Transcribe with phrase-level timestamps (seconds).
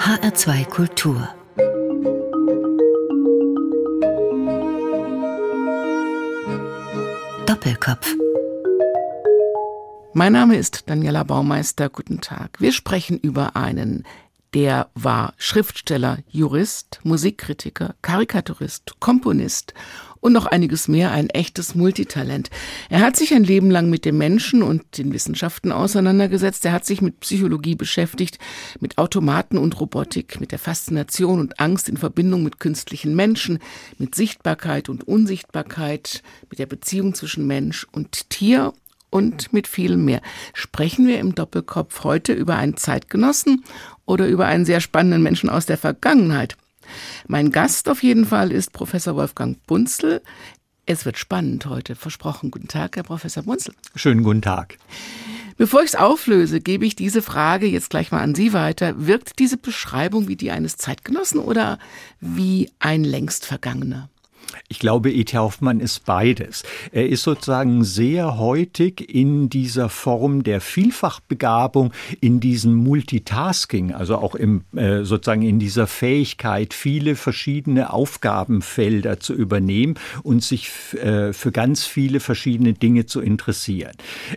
[0.00, 1.28] HR2 Kultur
[7.44, 8.16] Doppelkopf
[10.14, 11.90] Mein Name ist Daniela Baumeister.
[11.90, 12.58] Guten Tag.
[12.60, 14.04] Wir sprechen über einen
[14.54, 19.74] der war Schriftsteller, Jurist, Musikkritiker, Karikaturist, Komponist
[20.20, 22.50] und noch einiges mehr, ein echtes Multitalent.
[22.88, 26.64] Er hat sich ein Leben lang mit dem Menschen und den Wissenschaften auseinandergesetzt.
[26.64, 28.38] Er hat sich mit Psychologie beschäftigt,
[28.80, 33.60] mit Automaten und Robotik, mit der Faszination und Angst in Verbindung mit künstlichen Menschen,
[33.98, 38.72] mit Sichtbarkeit und Unsichtbarkeit, mit der Beziehung zwischen Mensch und Tier
[39.10, 40.22] und mit viel mehr.
[40.54, 43.64] Sprechen wir im Doppelkopf heute über einen Zeitgenossen
[44.10, 46.56] oder über einen sehr spannenden Menschen aus der Vergangenheit.
[47.28, 50.20] Mein Gast auf jeden Fall ist Professor Wolfgang Bunzel.
[50.84, 52.50] Es wird spannend heute, versprochen.
[52.50, 53.72] Guten Tag, Herr Professor Bunzel.
[53.94, 54.76] Schönen guten Tag.
[55.56, 59.06] Bevor ich es auflöse, gebe ich diese Frage jetzt gleich mal an Sie weiter.
[59.06, 61.78] Wirkt diese Beschreibung wie die eines Zeitgenossen oder
[62.18, 64.08] wie ein längst Vergangener?
[64.68, 65.36] Ich glaube, E.T.
[65.36, 66.62] Hoffmann ist beides.
[66.92, 74.34] Er ist sozusagen sehr heutig in dieser Form der Vielfachbegabung, in diesem Multitasking, also auch
[74.34, 81.52] im, äh, sozusagen in dieser Fähigkeit, viele verschiedene Aufgabenfelder zu übernehmen und sich äh, für
[81.52, 83.92] ganz viele verschiedene Dinge zu interessieren.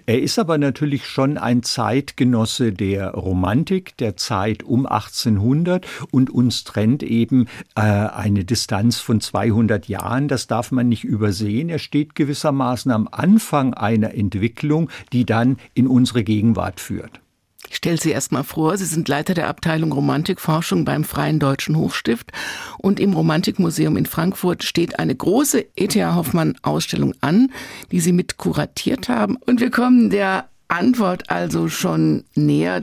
[0.05, 6.64] Er ist aber natürlich schon ein Zeitgenosse der Romantik, der Zeit um 1800 und uns
[6.64, 11.70] trennt eben äh, eine Distanz von 200 Jahren Jahren, das darf man nicht übersehen.
[11.70, 17.22] Er steht gewissermaßen am Anfang einer Entwicklung, die dann in unsere Gegenwart führt.
[17.70, 21.78] Ich stelle Sie erst mal vor, Sie sind Leiter der Abteilung Romantikforschung beim Freien Deutschen
[21.78, 22.32] Hochstift
[22.78, 26.16] und im Romantikmuseum in Frankfurt steht eine große E.T.A.
[26.16, 27.52] Hoffmann Ausstellung an,
[27.92, 32.82] die Sie mit kuratiert haben und wir kommen der Antwort also schon näher.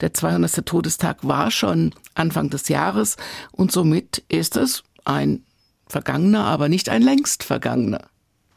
[0.00, 0.64] Der 200.
[0.64, 3.16] Todestag war schon Anfang des Jahres
[3.52, 5.42] und somit ist es ein
[5.92, 8.08] vergangener, aber nicht ein längst vergangener,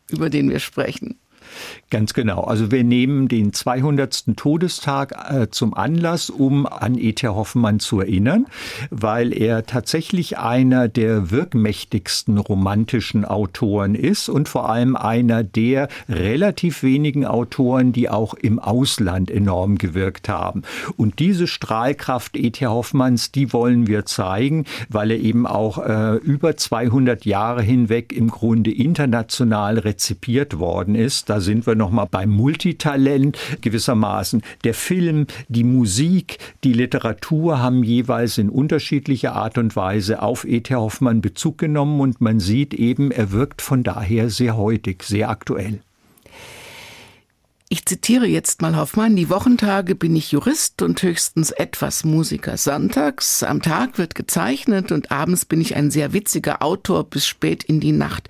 [0.09, 1.19] über den wir sprechen.
[1.89, 2.41] Ganz genau.
[2.41, 4.35] Also wir nehmen den 200.
[4.35, 7.27] Todestag äh, zum Anlass, um an E.T.
[7.27, 8.47] Hoffmann zu erinnern,
[8.89, 16.83] weil er tatsächlich einer der wirkmächtigsten romantischen Autoren ist und vor allem einer der relativ
[16.83, 20.63] wenigen Autoren, die auch im Ausland enorm gewirkt haben.
[20.97, 22.65] Und diese Strahlkraft E.T.
[22.65, 28.29] Hoffmanns, die wollen wir zeigen, weil er eben auch äh, über 200 Jahre hinweg im
[28.29, 31.29] Grunde international rezipiert worden ist.
[31.29, 34.41] Da sind wir nochmal beim Multitalent gewissermaßen.
[34.65, 40.75] Der Film, die Musik, die Literatur haben jeweils in unterschiedlicher Art und Weise auf E.T.
[40.75, 45.79] Hoffmann Bezug genommen und man sieht eben, er wirkt von daher sehr heutig, sehr aktuell.
[47.75, 52.55] Ich zitiere jetzt mal Hoffmann, die Wochentage bin ich Jurist und höchstens etwas Musiker.
[52.55, 57.65] Sonntags am Tag wird gezeichnet und abends bin ich ein sehr witziger Autor bis spät
[57.65, 58.29] in die Nacht.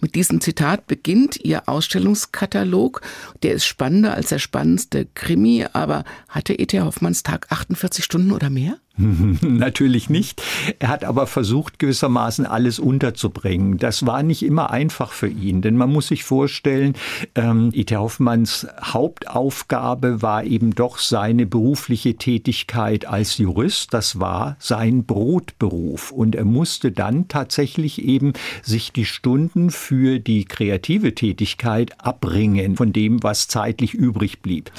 [0.00, 3.02] Mit diesem Zitat beginnt Ihr Ausstellungskatalog.
[3.42, 6.80] Der ist spannender als der spannendste Krimi, aber hatte E.T.
[6.80, 8.78] Hoffmanns Tag 48 Stunden oder mehr?
[9.42, 10.42] Natürlich nicht.
[10.78, 13.76] Er hat aber versucht, gewissermaßen alles unterzubringen.
[13.76, 16.94] Das war nicht immer einfach für ihn, denn man muss sich vorstellen,
[17.34, 17.94] ähm, E.T.
[17.94, 23.92] Hoffmanns Hauptaufgabe war eben doch seine berufliche Tätigkeit als Jurist.
[23.92, 26.10] Das war sein Brotberuf.
[26.10, 28.32] Und er musste dann tatsächlich eben
[28.62, 34.70] sich die Stunden für die kreative Tätigkeit abbringen von dem, was zeitlich übrig blieb.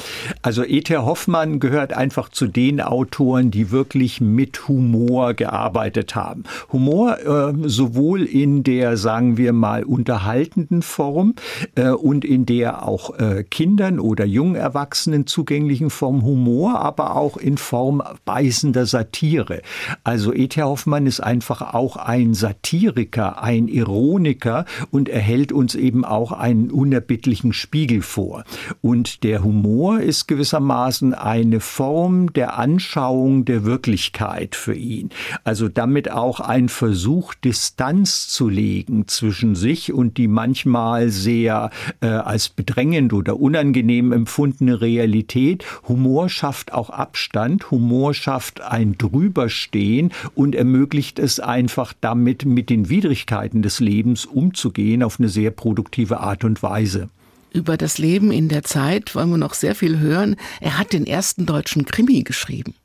[0.42, 0.98] Also E.T.
[0.98, 6.44] Hoffmann gehört einfach zu den Autoren, die wirklich wirklich mit Humor gearbeitet haben.
[6.72, 11.36] Humor äh, sowohl in der, sagen wir mal, unterhaltenden Form
[11.76, 17.36] äh, und in der auch äh, Kindern oder jungen Erwachsenen zugänglichen Form Humor, aber auch
[17.36, 19.62] in Form beißender Satire.
[20.04, 20.62] Also E.T.
[20.62, 26.72] Hoffmann ist einfach auch ein Satiriker, ein Ironiker und er hält uns eben auch einen
[26.72, 28.46] unerbittlichen Spiegel vor.
[28.82, 35.10] Und der Humor ist gewissermaßen eine Form der Anschauung der Wirklichkeit Möglichkeit für ihn.
[35.44, 41.72] Also damit auch ein Versuch, Distanz zu legen zwischen sich und die manchmal sehr
[42.02, 45.66] äh, als bedrängend oder unangenehm empfundene Realität.
[45.88, 52.90] Humor schafft auch Abstand, Humor schafft ein Drüberstehen und ermöglicht es einfach damit, mit den
[52.90, 57.10] Widrigkeiten des Lebens umzugehen auf eine sehr produktive Art und Weise.
[57.52, 60.36] Über das Leben in der Zeit wollen wir noch sehr viel hören.
[60.62, 62.76] Er hat den ersten deutschen Krimi geschrieben.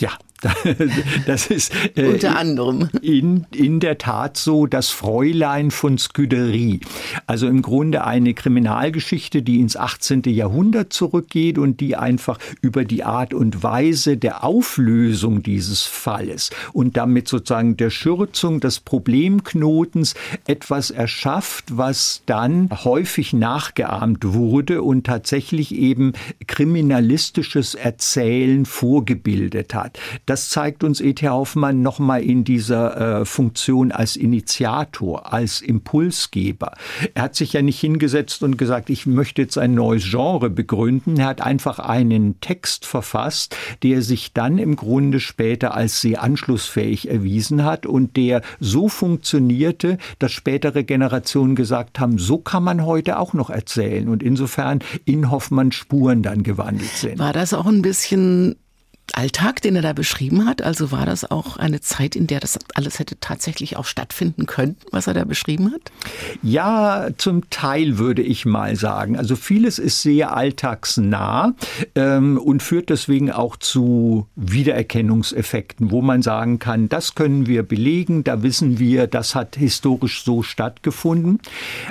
[0.00, 0.12] Ja,
[1.26, 6.80] Das ist äh, unter anderem in, in der Tat so das Fräulein von Scuderie.
[7.26, 10.22] Also im Grunde eine Kriminalgeschichte, die ins 18.
[10.26, 16.96] Jahrhundert zurückgeht und die einfach über die Art und Weise der Auflösung dieses Falles und
[16.96, 20.14] damit sozusagen der Schürzung des Problemknotens
[20.46, 26.12] etwas erschafft, was dann häufig nachgeahmt wurde und tatsächlich eben
[26.46, 29.98] kriminalistisches Erzählen vorgebildet hat.
[30.28, 31.26] Das zeigt uns E.T.
[31.26, 36.72] Hoffmann nochmal in dieser äh, Funktion als Initiator, als Impulsgeber.
[37.14, 41.18] Er hat sich ja nicht hingesetzt und gesagt, ich möchte jetzt ein neues Genre begründen.
[41.18, 47.08] Er hat einfach einen Text verfasst, der sich dann im Grunde später als sehr anschlussfähig
[47.08, 53.18] erwiesen hat und der so funktionierte, dass spätere Generationen gesagt haben, so kann man heute
[53.18, 57.18] auch noch erzählen und insofern in Hoffmann Spuren dann gewandelt sind.
[57.18, 58.56] War das auch ein bisschen
[59.14, 60.62] Alltag, den er da beschrieben hat?
[60.62, 64.76] Also war das auch eine Zeit, in der das alles hätte tatsächlich auch stattfinden können,
[64.90, 65.80] was er da beschrieben hat?
[66.42, 69.16] Ja, zum Teil würde ich mal sagen.
[69.16, 71.54] Also vieles ist sehr alltagsnah
[71.94, 78.24] ähm, und führt deswegen auch zu Wiedererkennungseffekten, wo man sagen kann, das können wir belegen,
[78.24, 81.40] da wissen wir, das hat historisch so stattgefunden.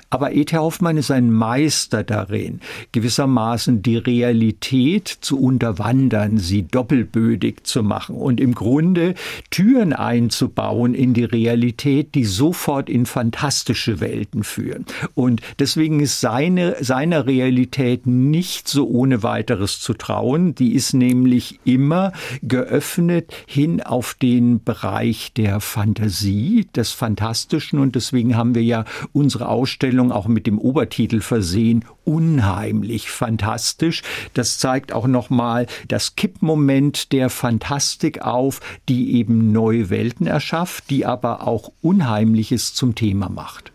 [0.09, 0.55] Aber E.T.
[0.57, 2.61] Hoffmann ist ein Meister darin,
[2.91, 9.15] gewissermaßen die Realität zu unterwandern, sie doppelt doppelbödig zu machen und im Grunde
[9.49, 14.85] Türen einzubauen in die Realität, die sofort in fantastische Welten führen.
[15.15, 20.55] Und deswegen ist seine, seiner Realität nicht so ohne weiteres zu trauen.
[20.55, 22.11] Die ist nämlich immer
[22.41, 27.79] geöffnet hin auf den Bereich der Fantasie, des Fantastischen.
[27.79, 34.01] Und deswegen haben wir ja unsere Ausstellung auch mit dem Obertitel versehen, unheimlich fantastisch.
[34.33, 38.59] Das zeigt auch nochmal das Kippmoment der Fantastik auf,
[38.89, 43.71] die eben neue Welten erschafft, die aber auch Unheimliches zum Thema macht.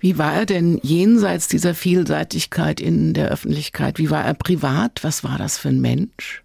[0.00, 3.98] Wie war er denn jenseits dieser Vielseitigkeit in der Öffentlichkeit?
[3.98, 5.02] Wie war er privat?
[5.02, 6.41] Was war das für ein Mensch?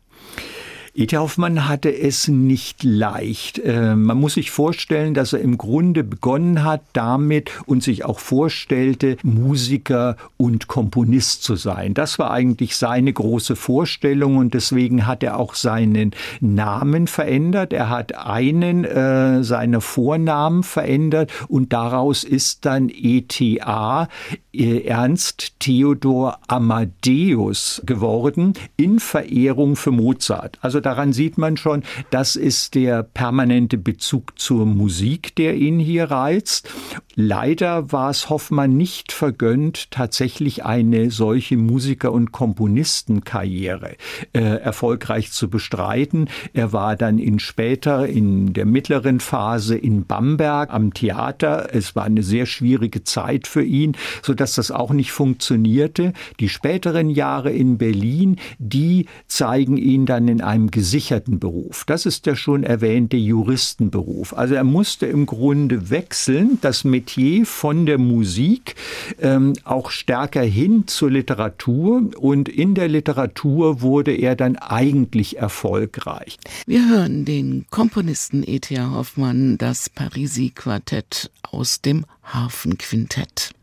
[1.00, 1.16] E.T.
[1.16, 3.60] Hoffmann hatte es nicht leicht.
[3.60, 8.18] Äh, man muss sich vorstellen, dass er im Grunde begonnen hat damit und sich auch
[8.18, 11.94] vorstellte, Musiker und Komponist zu sein.
[11.94, 17.74] Das war eigentlich seine große Vorstellung und deswegen hat er auch seinen Namen verändert.
[17.74, 24.08] Er hat einen äh, seiner Vornamen verändert und daraus ist dann ETA
[24.52, 30.58] äh, Ernst Theodor Amadeus geworden in Verehrung für Mozart.
[30.62, 36.06] Also daran sieht man schon, das ist der permanente Bezug zur Musik, der ihn hier
[36.06, 36.70] reizt.
[37.14, 43.98] Leider war es Hoffmann nicht vergönnt, tatsächlich eine solche Musiker- und Komponistenkarriere
[44.32, 46.30] äh, erfolgreich zu bestreiten.
[46.54, 51.70] Er war dann in später, in der mittleren Phase in Bamberg am Theater.
[51.74, 56.14] Es war eine sehr schwierige Zeit für ihn, so dass das auch nicht funktionierte.
[56.40, 61.86] Die späteren Jahre in Berlin, die zeigen ihn dann in einem gesicherten Beruf.
[61.86, 64.38] Das ist der schon erwähnte Juristenberuf.
[64.38, 68.76] Also er musste im Grunde wechseln, das Metier von der Musik
[69.20, 76.38] ähm, auch stärker hin zur Literatur und in der Literatur wurde er dann eigentlich erfolgreich.
[76.68, 78.92] Wir hören den Komponisten E.T.A.
[78.92, 83.56] Hoffmann das Parisi Quartett aus dem Harfenquintett.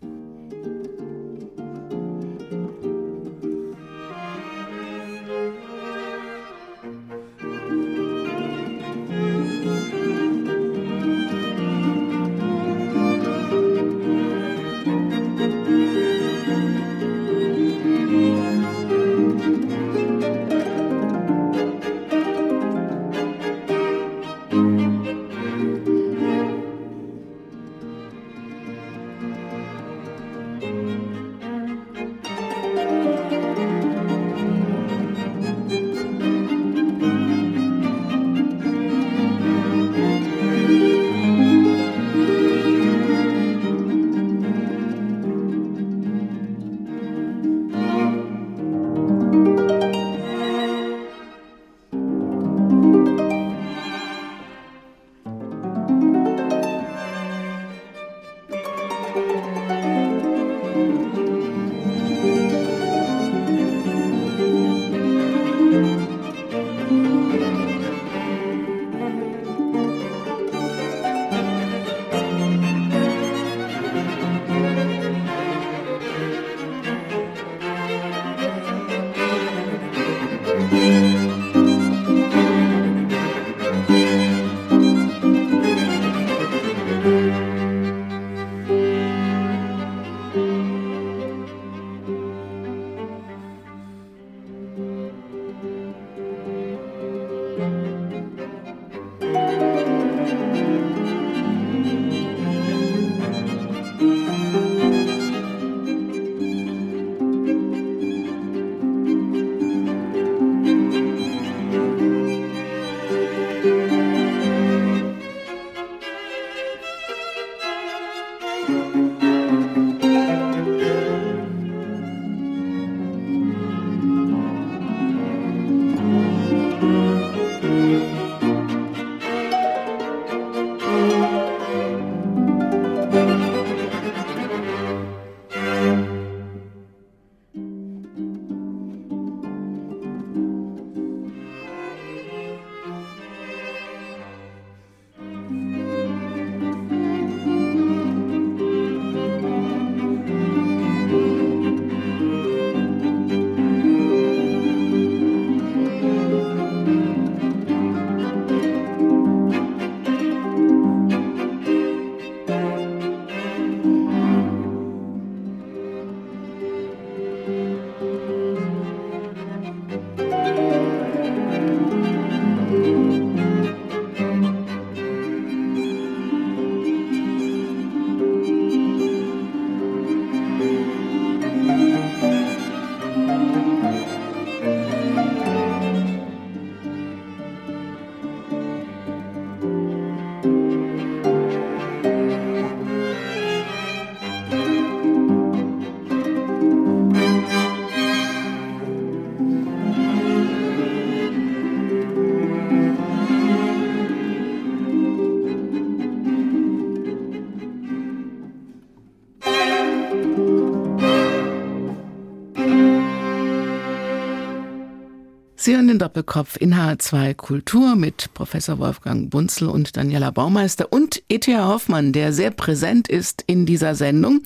[215.64, 221.22] Sie hören den Doppelkopf in H2 Kultur mit Professor Wolfgang Bunzel und Daniela Baumeister und
[221.30, 221.68] E.T.A.
[221.68, 224.42] Hoffmann, der sehr präsent ist in dieser Sendung,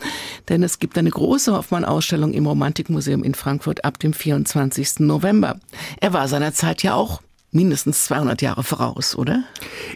[0.48, 5.00] denn es gibt eine große Hoffmann-Ausstellung im Romantikmuseum in Frankfurt ab dem 24.
[5.00, 5.58] November.
[6.00, 9.44] Er war seinerzeit ja auch mindestens 200 Jahre voraus, oder?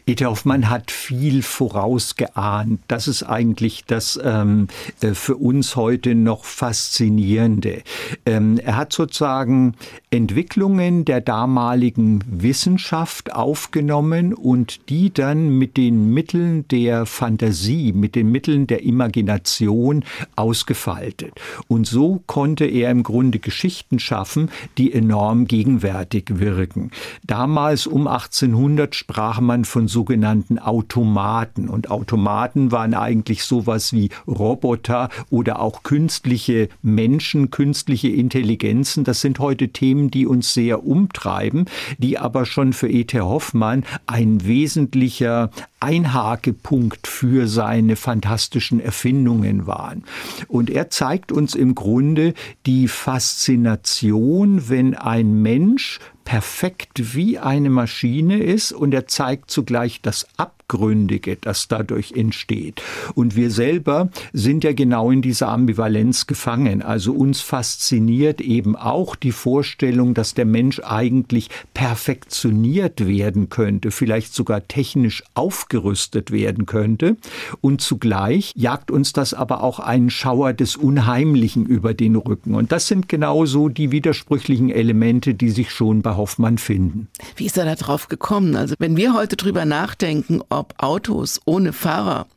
[0.07, 0.25] E.T.
[0.25, 2.81] Hoffmann hat viel vorausgeahnt.
[2.89, 4.69] Das ist eigentlich das ähm,
[5.03, 7.83] äh, für uns heute noch Faszinierende.
[8.25, 9.75] Ähm, er hat sozusagen
[10.11, 18.31] Entwicklungen der damaligen Wissenschaft aufgenommen und die dann mit den Mitteln der Fantasie, mit den
[18.31, 20.05] Mitteln der Imagination
[20.37, 21.33] ausgefaltet.
[21.69, 26.91] Und so konnte er im Grunde Geschichten schaffen, die enorm gegenwärtig wirken.
[27.27, 34.11] Da Damals um 1800 sprach man von sogenannten Automaten und Automaten waren eigentlich sowas wie
[34.29, 39.03] Roboter oder auch künstliche Menschen, künstliche Intelligenzen.
[39.03, 41.65] Das sind heute Themen, die uns sehr umtreiben,
[41.99, 43.19] die aber schon für E.T.
[43.19, 50.05] Hoffmann ein wesentlicher Einhakepunkt für seine fantastischen Erfindungen waren.
[50.47, 52.35] Und er zeigt uns im Grunde
[52.67, 60.27] die Faszination, wenn ein Mensch perfekt wie eine Maschine ist und er zeigt zugleich das
[60.37, 62.83] Ab Abgründige, das dadurch entsteht.
[63.15, 66.81] Und wir selber sind ja genau in dieser Ambivalenz gefangen.
[66.81, 74.35] Also uns fasziniert eben auch die Vorstellung, dass der Mensch eigentlich perfektioniert werden könnte, vielleicht
[74.35, 77.17] sogar technisch aufgerüstet werden könnte.
[77.61, 82.55] Und zugleich jagt uns das aber auch einen Schauer des Unheimlichen über den Rücken.
[82.55, 87.09] Und das sind genauso die widersprüchlichen Elemente, die sich schon bei Hoffmann finden.
[87.37, 88.57] Wie ist er da drauf gekommen?
[88.57, 92.29] Also wenn wir heute drüber nachdenken, ob ob Autos ohne Fahrer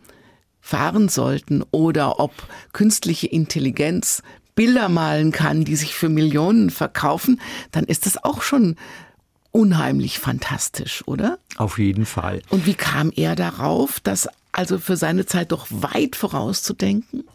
[0.60, 2.32] fahren sollten oder ob
[2.74, 4.24] künstliche Intelligenz
[4.55, 7.39] Bilder malen kann, die sich für Millionen verkaufen,
[7.70, 8.77] dann ist das auch schon
[9.51, 11.38] unheimlich fantastisch, oder?
[11.58, 12.41] Auf jeden Fall.
[12.50, 17.25] Und wie kam er darauf, das also für seine Zeit doch weit vorauszudenken?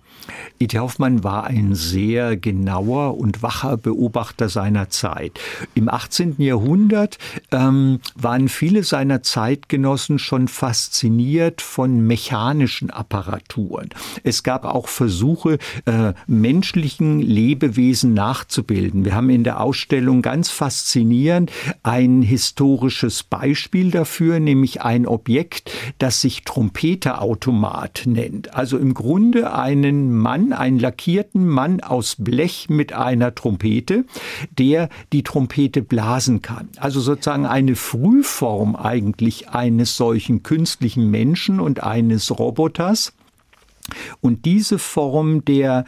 [0.59, 0.79] E.T.
[0.79, 5.41] Hoffmann war ein sehr genauer und wacher Beobachter seiner Zeit.
[5.75, 6.37] Im 18.
[6.39, 7.19] Jahrhundert
[7.51, 13.89] ähm, waren viele seiner Zeitgenossen schon fasziniert von mechanischen Apparaturen.
[14.23, 19.05] Es gab auch Versuche, äh, menschlichen Lebewesen nachzubilden.
[19.05, 21.51] Wir haben in der Ausstellung ganz faszinierend
[21.83, 28.55] ein historisches Beispiel dafür, nämlich ein Objekt, das sich Trompeterautomat nennt.
[28.55, 34.05] Also im Grunde einen Mann, einen lackierten Mann aus Blech mit einer Trompete,
[34.59, 36.69] der die Trompete blasen kann.
[36.77, 43.13] Also sozusagen eine Frühform eigentlich eines solchen künstlichen Menschen und eines Roboters.
[44.21, 45.85] Und diese Form der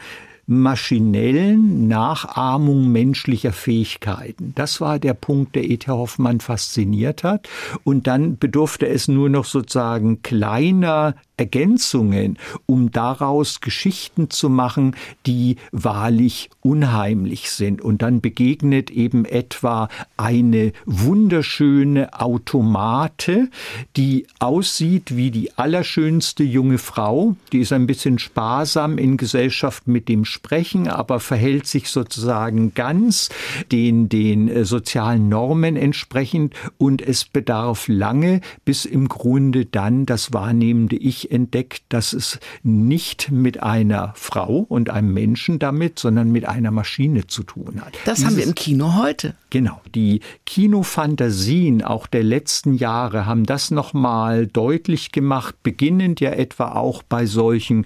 [0.59, 4.53] maschinellen Nachahmung menschlicher Fähigkeiten.
[4.55, 5.91] Das war der Punkt, der E.T.
[5.91, 7.47] Hoffmann fasziniert hat.
[7.83, 14.95] Und dann bedurfte es nur noch sozusagen kleiner Ergänzungen, um daraus Geschichten zu machen,
[15.25, 17.81] die wahrlich unheimlich sind.
[17.81, 23.49] Und dann begegnet eben etwa eine wunderschöne Automate,
[23.97, 27.35] die aussieht wie die allerschönste junge Frau.
[27.51, 33.29] Die ist ein bisschen sparsam in Gesellschaft mit dem Sprechen, aber verhält sich sozusagen ganz
[33.71, 36.53] den, den äh, sozialen Normen entsprechend.
[36.77, 43.31] Und es bedarf lange, bis im Grunde dann das wahrnehmende Ich entdeckt, dass es nicht
[43.31, 47.93] mit einer Frau und einem Menschen damit, sondern mit einer Maschine zu tun hat.
[48.03, 49.35] Das Dieses, haben wir im Kino heute.
[49.49, 49.79] Genau.
[49.95, 57.01] Die Kinofantasien auch der letzten Jahre haben das nochmal deutlich gemacht, beginnend ja etwa auch
[57.01, 57.85] bei solchen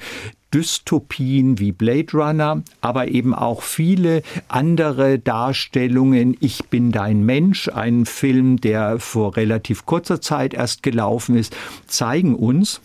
[0.53, 6.37] Dystopien wie Blade Runner, aber eben auch viele andere Darstellungen.
[6.39, 11.55] Ich bin dein Mensch, ein Film, der vor relativ kurzer Zeit erst gelaufen ist,
[11.87, 12.81] zeigen uns,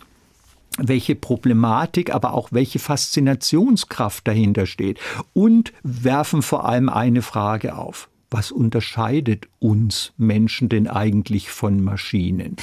[0.77, 4.99] welche Problematik, aber auch welche Faszinationskraft dahinter steht
[5.33, 8.09] und werfen vor allem eine Frage auf.
[8.31, 12.57] Was unterscheidet uns Menschen denn eigentlich von Maschinen?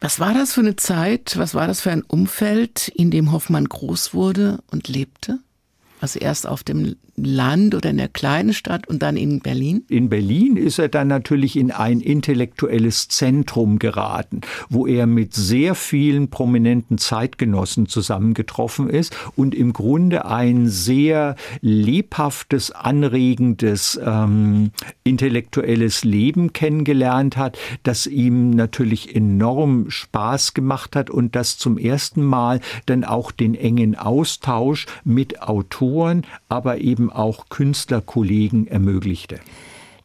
[0.00, 3.68] Was war das für eine Zeit, was war das für ein Umfeld, in dem Hoffmann
[3.68, 5.40] groß wurde und lebte?
[6.00, 9.84] Also erst auf dem Land oder in der kleinen Stadt und dann in Berlin?
[9.88, 15.74] In Berlin ist er dann natürlich in ein intellektuelles Zentrum geraten, wo er mit sehr
[15.74, 24.70] vielen prominenten Zeitgenossen zusammengetroffen ist und im Grunde ein sehr lebhaftes, anregendes ähm,
[25.04, 32.24] intellektuelles Leben kennengelernt hat, das ihm natürlich enorm Spaß gemacht hat und das zum ersten
[32.24, 39.40] Mal dann auch den engen Austausch mit Autoren, aber eben auch Künstlerkollegen ermöglichte.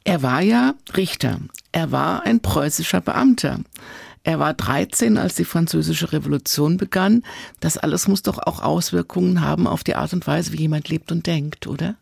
[0.04, 1.40] Er war ja Richter.
[1.72, 3.60] Er war ein preußischer Beamter.
[4.24, 7.24] Er war 13, als die französische Revolution begann.
[7.60, 11.12] Das alles muss doch auch Auswirkungen haben auf die Art und Weise, wie jemand lebt
[11.12, 11.96] und denkt, oder?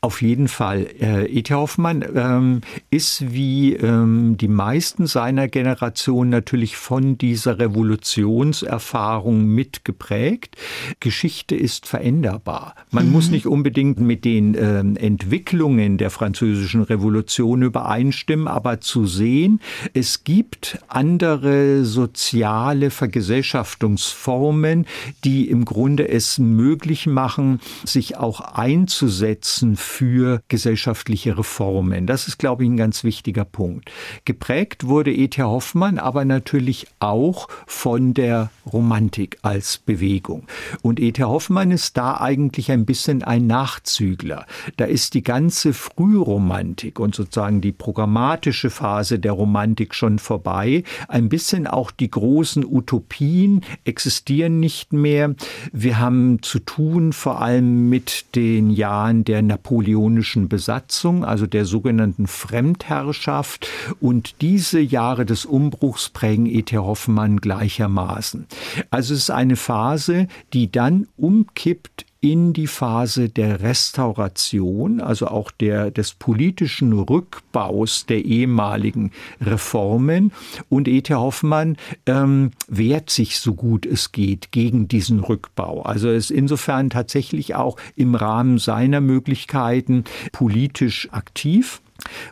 [0.00, 0.86] Auf jeden Fall.
[1.00, 1.54] Äh, E.T.
[1.54, 10.56] Hoffmann ähm, ist wie ähm, die meisten seiner Generation natürlich von dieser Revolutionserfahrung mitgeprägt.
[11.00, 12.74] Geschichte ist veränderbar.
[12.90, 13.12] Man mhm.
[13.12, 19.60] muss nicht unbedingt mit den ähm, Entwicklungen der französischen Revolution übereinstimmen, aber zu sehen,
[19.94, 24.86] es gibt andere soziale Vergesellschaftungsformen,
[25.24, 32.06] die im Grunde es möglich machen, sich auch einzusetzen für gesellschaftliche Reformen.
[32.06, 33.90] Das ist, glaube ich, ein ganz wichtiger Punkt.
[34.24, 35.42] Geprägt wurde E.T.
[35.42, 40.46] Hoffmann aber natürlich auch von der Romantik als Bewegung.
[40.82, 41.22] Und E.T.
[41.22, 44.46] Hoffmann ist da eigentlich ein bisschen ein Nachzügler.
[44.76, 50.82] Da ist die ganze Frühromantik und sozusagen die programmatische Phase der Romantik schon vorbei.
[51.08, 55.34] Ein bisschen auch die großen Utopien existieren nicht mehr.
[55.72, 62.28] Wir haben zu tun vor allem mit den Jahren der napoleonischen Besatzung, also der sogenannten
[62.28, 63.68] Fremdherrschaft.
[64.00, 66.78] Und diese Jahre des Umbruchs prägen E.T.
[66.78, 68.46] Hoffmann gleichermaßen.
[68.90, 75.50] Also es ist eine Phase, die dann umkippt in die Phase der Restauration, also auch
[75.50, 80.32] der, des politischen Rückbaus der ehemaligen Reformen.
[80.68, 81.14] Und E.T.
[81.14, 81.76] Hoffmann
[82.06, 85.82] ähm, wehrt sich so gut es geht gegen diesen Rückbau.
[85.82, 91.80] Also ist insofern tatsächlich auch im Rahmen seiner Möglichkeiten politisch aktiv.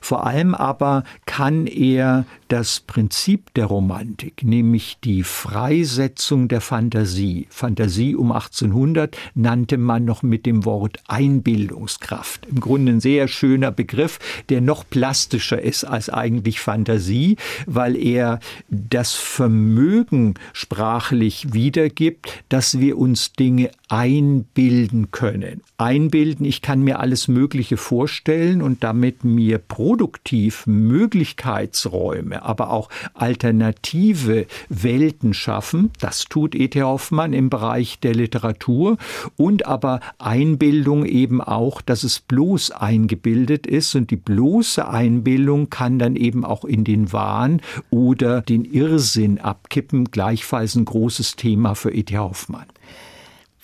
[0.00, 8.14] Vor allem aber kann er das Prinzip der Romantik, nämlich die Freisetzung der Fantasie, Fantasie
[8.14, 12.46] um 1800 nannte man noch mit dem Wort Einbildungskraft.
[12.46, 18.38] Im Grunde ein sehr schöner Begriff, der noch plastischer ist als eigentlich Fantasie, weil er
[18.68, 25.62] das Vermögen sprachlich wiedergibt, dass wir uns Dinge einbilden können.
[25.76, 34.46] Einbilden, ich kann mir alles Mögliche vorstellen und damit mir produktiv Möglichkeitsräume, aber auch alternative
[34.68, 35.90] Welten schaffen.
[36.00, 36.82] Das tut E.T.
[36.82, 38.96] Hoffmann im Bereich der Literatur
[39.36, 45.98] und aber Einbildung eben auch, dass es bloß eingebildet ist und die bloße Einbildung kann
[45.98, 50.10] dann eben auch in den Wahn oder den Irrsinn abkippen.
[50.10, 52.16] Gleichfalls ein großes Thema für E.T.
[52.18, 52.66] Hoffmann.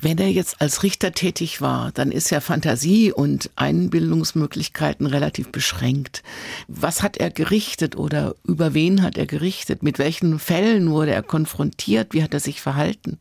[0.03, 6.23] Wenn er jetzt als Richter tätig war, dann ist ja Fantasie und Einbildungsmöglichkeiten relativ beschränkt.
[6.69, 9.83] Was hat er gerichtet oder über wen hat er gerichtet?
[9.83, 12.15] Mit welchen Fällen wurde er konfrontiert?
[12.15, 13.19] Wie hat er sich verhalten?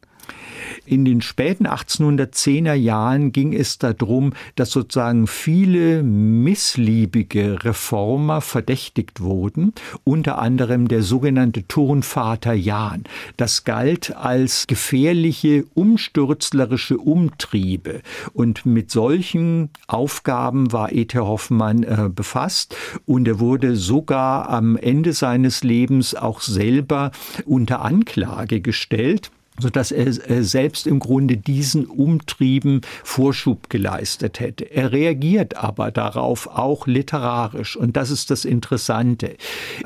[0.85, 9.73] In den späten 1810er Jahren ging es darum, dass sozusagen viele missliebige Reformer verdächtigt wurden,
[10.03, 13.03] unter anderem der sogenannte Turnvater Jan.
[13.37, 18.01] Das galt als gefährliche, umstürzlerische Umtriebe.
[18.33, 21.19] Und mit solchen Aufgaben war E.T.
[21.19, 27.11] Hoffmann äh, befasst und er wurde sogar am Ende seines Lebens auch selber
[27.45, 34.65] unter Anklage gestellt sodass er selbst im Grunde diesen Umtrieben Vorschub geleistet hätte.
[34.65, 39.35] Er reagiert aber darauf auch literarisch und das ist das Interessante.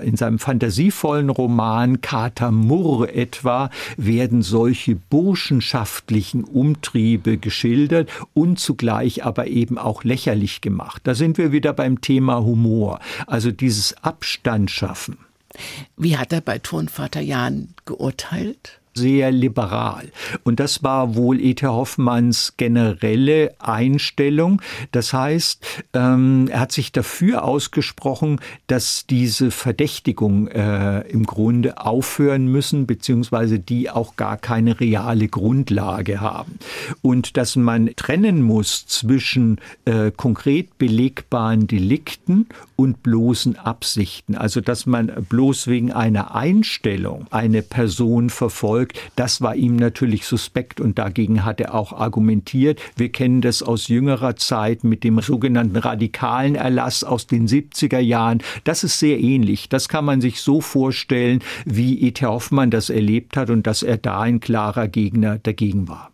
[0.01, 9.47] In seinem fantasievollen Roman Kater Murr etwa werden solche burschenschaftlichen Umtriebe geschildert und zugleich aber
[9.47, 11.01] eben auch lächerlich gemacht.
[11.05, 15.17] Da sind wir wieder beim Thema Humor, also dieses Abstand schaffen.
[15.97, 18.79] Wie hat er bei Turnvater Jan geurteilt?
[18.95, 20.11] Sehr liberal.
[20.43, 21.65] Und das war wohl E.T.
[21.65, 24.61] Hoffmanns generelle Einstellung.
[24.91, 32.47] Das heißt, ähm, er hat sich dafür ausgesprochen, dass diese Verdächtigung äh, im Grunde aufhören
[32.47, 36.59] müssen, beziehungsweise die auch gar keine reale Grundlage haben.
[37.01, 44.35] Und dass man trennen muss zwischen äh, konkret belegbaren Delikten und bloßen Absichten.
[44.35, 48.93] Also dass man bloß wegen einer Einstellung eine Person verfolgt, Erfolg.
[49.15, 52.81] Das war ihm natürlich suspekt und dagegen hat er auch argumentiert.
[52.95, 58.41] Wir kennen das aus jüngerer Zeit mit dem sogenannten radikalen Erlass aus den 70er Jahren.
[58.63, 59.69] Das ist sehr ähnlich.
[59.69, 62.25] Das kann man sich so vorstellen, wie E.T.
[62.25, 66.11] Hoffmann das erlebt hat und dass er da ein klarer Gegner dagegen war.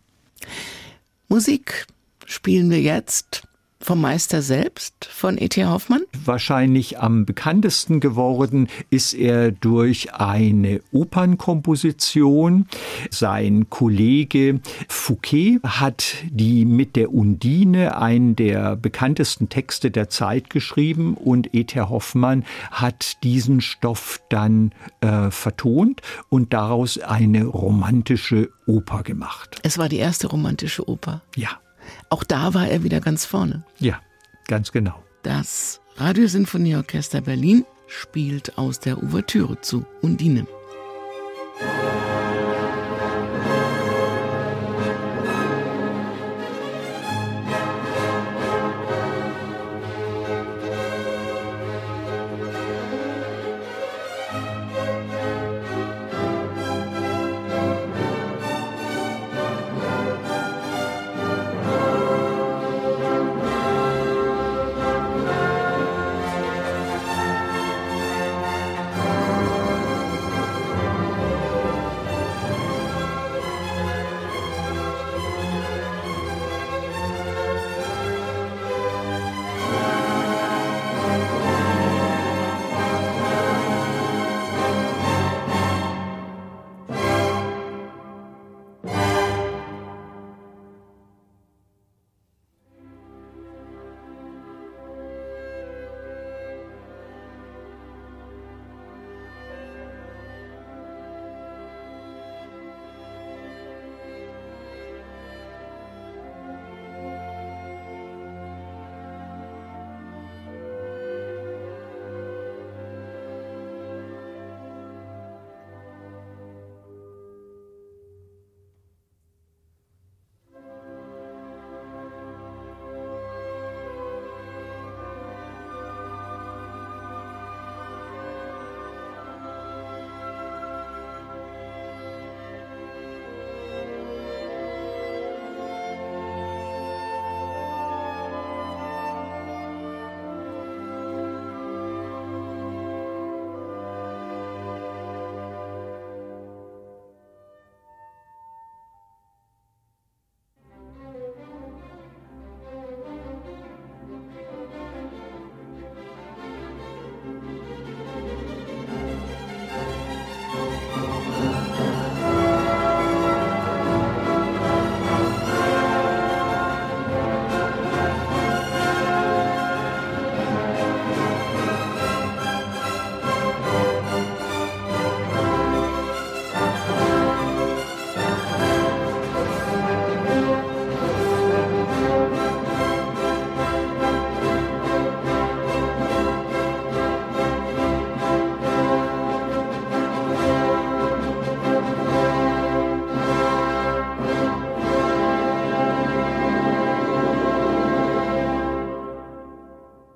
[1.28, 1.86] Musik
[2.26, 3.42] spielen wir jetzt
[3.82, 5.64] vom Meister selbst, von E.T.
[5.64, 6.02] Hoffmann?
[6.24, 12.66] Wahrscheinlich am bekanntesten geworden ist er durch eine Opernkomposition.
[13.10, 21.14] Sein Kollege Fouquet hat die mit der Undine einen der bekanntesten Texte der Zeit geschrieben
[21.14, 21.80] und E.T.
[21.80, 29.58] Hoffmann hat diesen Stoff dann äh, vertont und daraus eine romantische Oper gemacht.
[29.62, 31.22] Es war die erste romantische Oper.
[31.34, 31.58] Ja.
[32.08, 33.64] Auch da war er wieder ganz vorne.
[33.78, 34.00] Ja,
[34.46, 35.02] ganz genau.
[35.22, 40.46] Das Radiosinfonieorchester Berlin spielt aus der Ouvertüre zu Undine.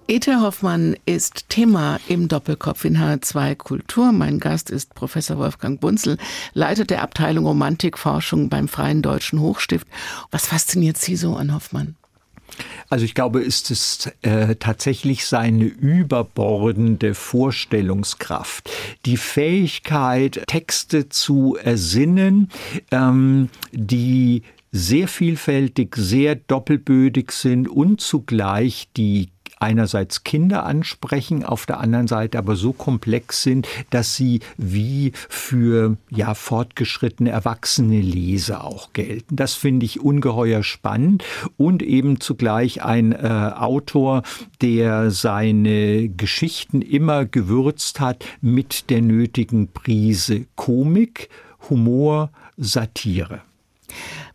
[0.06, 4.12] Peter Hoffmann ist Thema im Doppelkopf in H2 Kultur.
[4.12, 6.18] Mein Gast ist Professor Wolfgang Bunzel,
[6.52, 9.86] Leiter der Abteilung Romantikforschung beim Freien Deutschen Hochstift.
[10.30, 11.96] Was fasziniert Sie so an Hoffmann?
[12.90, 18.70] Also ich glaube, ist es äh, tatsächlich seine überbordende Vorstellungskraft,
[19.06, 22.50] die Fähigkeit, Texte zu ersinnen,
[22.90, 29.28] ähm, die sehr vielfältig, sehr doppelbödig sind und zugleich die
[29.64, 35.96] einerseits Kinder ansprechen, auf der anderen Seite aber so komplex sind, dass sie wie für
[36.10, 39.36] ja fortgeschrittene erwachsene Leser auch gelten.
[39.36, 41.24] Das finde ich ungeheuer spannend
[41.56, 43.16] und eben zugleich ein äh,
[43.56, 44.22] Autor,
[44.60, 51.30] der seine Geschichten immer gewürzt hat mit der nötigen Prise Komik,
[51.70, 53.40] Humor, Satire.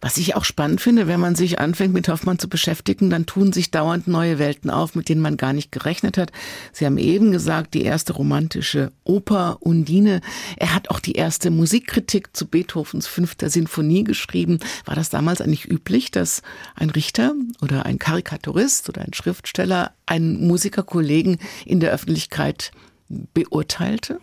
[0.01, 3.51] Was ich auch spannend finde, wenn man sich anfängt, mit Hoffmann zu beschäftigen, dann tun
[3.51, 6.31] sich dauernd neue Welten auf, mit denen man gar nicht gerechnet hat.
[6.71, 10.21] Sie haben eben gesagt, die erste romantische Oper Undine.
[10.55, 14.59] Er hat auch die erste Musikkritik zu Beethovens fünfter Sinfonie geschrieben.
[14.85, 16.43] War das damals eigentlich üblich, dass
[16.75, 22.71] ein Richter oder ein Karikaturist oder ein Schriftsteller einen Musikerkollegen in der Öffentlichkeit
[23.09, 24.19] beurteilte?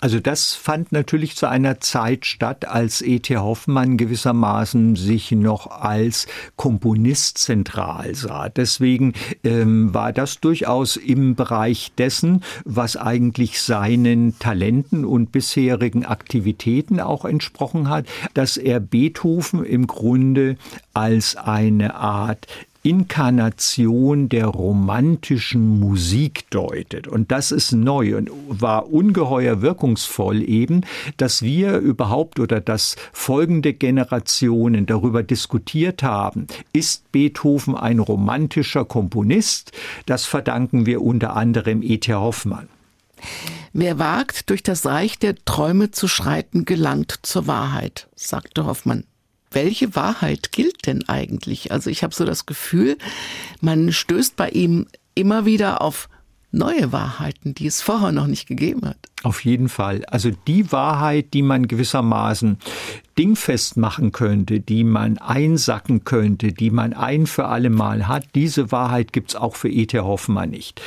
[0.00, 3.36] Also das fand natürlich zu einer Zeit statt, als E.T.
[3.36, 8.48] Hoffmann gewissermaßen sich noch als Komponist zentral sah.
[8.48, 9.12] Deswegen
[9.44, 17.24] ähm, war das durchaus im Bereich dessen, was eigentlich seinen Talenten und bisherigen Aktivitäten auch
[17.24, 20.56] entsprochen hat, dass er Beethoven im Grunde
[20.92, 22.46] als eine Art
[22.84, 27.08] Inkarnation der romantischen Musik deutet.
[27.08, 30.82] Und das ist neu und war ungeheuer wirkungsvoll eben,
[31.16, 39.72] dass wir überhaupt oder dass folgende Generationen darüber diskutiert haben, ist Beethoven ein romantischer Komponist?
[40.04, 42.12] Das verdanken wir unter anderem E.T.
[42.12, 42.68] Hoffmann.
[43.72, 49.04] Wer wagt, durch das Reich der Träume zu schreiten, gelangt zur Wahrheit, sagte Hoffmann.
[49.54, 51.72] Welche Wahrheit gilt denn eigentlich?
[51.72, 52.98] Also ich habe so das Gefühl,
[53.60, 56.08] man stößt bei ihm immer wieder auf
[56.54, 58.98] neue Wahrheiten, die es vorher noch nicht gegeben hat.
[59.22, 60.04] Auf jeden Fall.
[60.06, 62.58] Also die Wahrheit, die man gewissermaßen
[63.18, 68.70] dingfest machen könnte, die man einsacken könnte, die man ein für alle Mal hat, diese
[68.72, 69.98] Wahrheit gibt's auch für E.T.
[70.00, 70.80] Hoffmann nicht.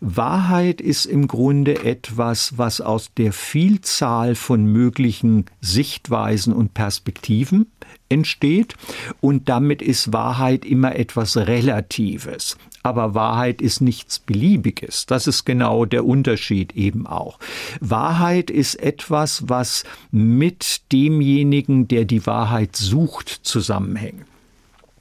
[0.00, 7.66] Wahrheit ist im Grunde etwas, was aus der Vielzahl von möglichen Sichtweisen und Perspektiven
[8.12, 8.74] entsteht
[9.20, 15.06] und damit ist Wahrheit immer etwas Relatives aber Wahrheit ist nichts Beliebiges.
[15.06, 17.38] Das ist genau der Unterschied eben auch.
[17.80, 24.26] Wahrheit ist etwas, was mit demjenigen, der die Wahrheit sucht, zusammenhängt.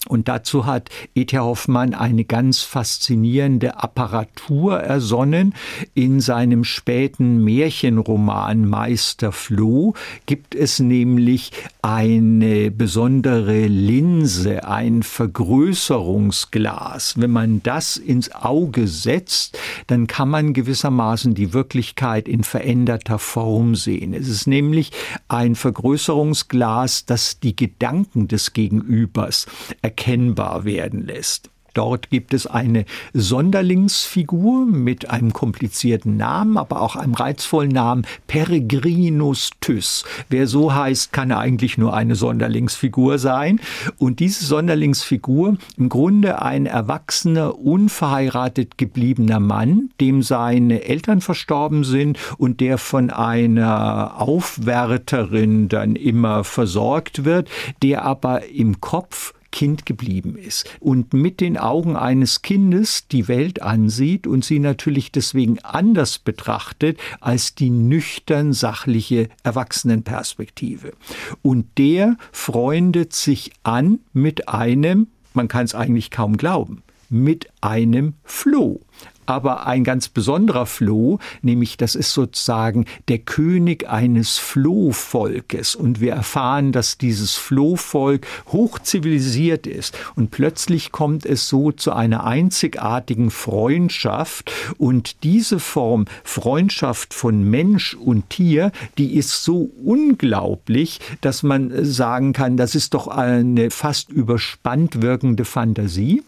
[0.08, 1.38] Und dazu hat E.T.
[1.38, 5.54] Hoffmann eine ganz faszinierende Apparatur ersonnen.
[5.94, 9.94] In seinem späten Märchenroman Meister Floh
[10.26, 11.52] gibt es nämlich
[11.84, 17.22] eine besondere Linse, ein Vergrößerungsglas.
[17.22, 23.76] Wenn man das ins Auge setzt, dann kann man gewissermaßen die Wirklichkeit in veränderter Form
[23.76, 24.16] sehen.
[24.16, 24.90] Es ist nämlich
[25.28, 29.46] ein Vergrößerungsglas, das die Gedanken des Gegenübers
[29.92, 31.50] erkennbar werden lässt.
[31.74, 39.52] Dort gibt es eine Sonderlingsfigur mit einem komplizierten Namen, aber auch einem reizvollen Namen, Peregrinus
[39.62, 40.04] Thys.
[40.28, 43.62] Wer so heißt, kann eigentlich nur eine Sonderlingsfigur sein.
[43.98, 52.20] Und diese Sonderlingsfigur, im Grunde ein erwachsener, unverheiratet gebliebener Mann, dem seine Eltern verstorben sind
[52.38, 57.50] und der von einer Aufwärterin dann immer versorgt wird,
[57.82, 63.62] der aber im Kopf Kind geblieben ist und mit den Augen eines Kindes die Welt
[63.62, 70.94] ansieht und sie natürlich deswegen anders betrachtet als die nüchtern sachliche Erwachsenenperspektive.
[71.42, 78.14] Und der freundet sich an mit einem, man kann es eigentlich kaum glauben, mit einem
[78.24, 78.80] Floh
[79.26, 85.76] aber ein ganz besonderer Floh, nämlich das ist sozusagen der König eines Flohvolkes.
[85.76, 89.98] Und wir erfahren, dass dieses Flohvolk hochzivilisiert ist.
[90.16, 94.52] Und plötzlich kommt es so zu einer einzigartigen Freundschaft.
[94.78, 102.34] Und diese Form Freundschaft von Mensch und Tier, die ist so unglaublich, dass man sagen
[102.34, 106.24] kann, das ist doch eine fast überspannt wirkende Fantasie.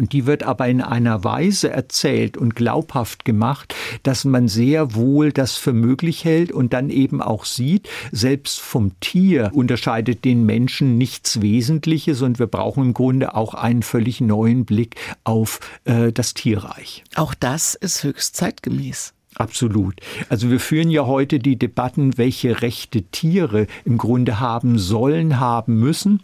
[0.00, 5.30] Und die wird aber in einer Weise erzählt und glaubhaft gemacht, dass man sehr wohl
[5.30, 10.96] das für möglich hält und dann eben auch sieht, selbst vom Tier unterscheidet den Menschen
[10.96, 16.32] nichts Wesentliches und wir brauchen im Grunde auch einen völlig neuen Blick auf äh, das
[16.32, 17.04] Tierreich.
[17.14, 19.12] Auch das ist höchst zeitgemäß.
[19.34, 19.96] Absolut.
[20.30, 25.78] Also wir führen ja heute die Debatten, welche Rechte Tiere im Grunde haben sollen, haben
[25.78, 26.22] müssen.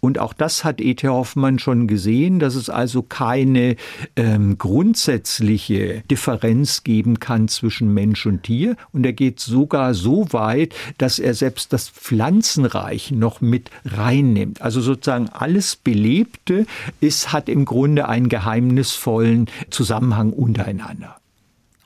[0.00, 1.08] Und auch das hat E.T.
[1.08, 3.76] Hoffmann schon gesehen, dass es also keine
[4.16, 8.76] ähm, grundsätzliche Differenz geben kann zwischen Mensch und Tier.
[8.92, 14.62] Und er geht sogar so weit, dass er selbst das Pflanzenreich noch mit reinnimmt.
[14.62, 16.66] Also sozusagen alles Belebte
[17.00, 21.16] ist, hat im Grunde einen geheimnisvollen Zusammenhang untereinander.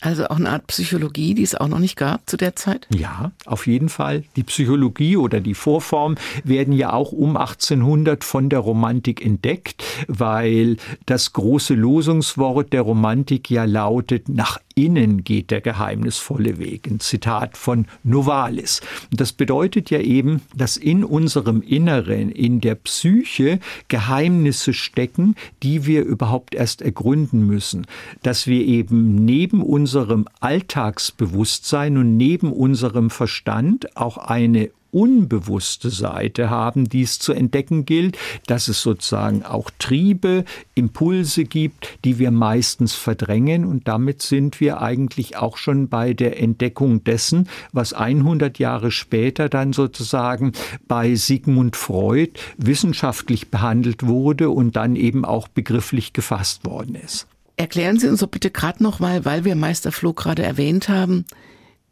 [0.02, 2.88] Also auch eine Art Psychologie, die es auch noch nicht gab zu der Zeit?
[2.92, 4.24] Ja, auf jeden Fall.
[4.34, 10.76] Die Psychologie oder die Vorform werden ja auch um 1800 von der Romantik entdeckt, weil
[11.06, 16.86] das große Losungswort der Romantik ja lautet, nach innen geht der geheimnisvolle Weg.
[16.86, 18.80] Ein Zitat von Novalis.
[19.10, 26.04] Das bedeutet ja eben, dass in unserem Inneren, in der Psyche Geheimnisse stecken, die wir
[26.04, 27.86] überhaupt erst ergründen müssen.
[28.22, 36.88] Dass wir eben neben unserem Alltagsbewusstsein und neben unserem Verstand auch eine unbewusste Seite haben,
[36.88, 42.94] die es zu entdecken gilt, dass es sozusagen auch Triebe, Impulse gibt, die wir meistens
[42.94, 48.90] verdrängen und damit sind wir eigentlich auch schon bei der Entdeckung dessen, was 100 Jahre
[48.90, 50.52] später dann sozusagen
[50.88, 57.26] bei Sigmund Freud wissenschaftlich behandelt wurde und dann eben auch begrifflich gefasst worden ist.
[57.56, 61.24] Erklären Sie uns doch bitte gerade noch mal, weil wir Meister Flo gerade erwähnt haben,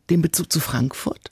[0.08, 1.30] den Bezug zu Frankfurt.